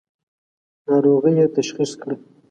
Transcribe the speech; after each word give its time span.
ناروغۍ 0.87 1.33
یې 1.39 1.45
تشخیص 1.55 1.91
کړه. 2.01 2.15